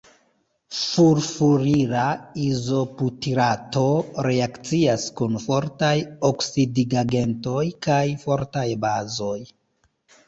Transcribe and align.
Furfurila 0.75 2.05
izobutirato 2.45 3.85
reakcias 4.29 5.05
kun 5.21 5.39
fortaj 5.47 5.93
oksidigagentoj 6.33 7.63
kaj 7.89 8.03
fortaj 8.25 8.69
bazoj. 8.89 9.39